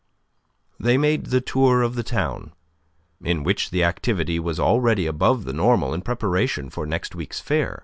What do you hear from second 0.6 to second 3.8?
They made the tour of the town, in which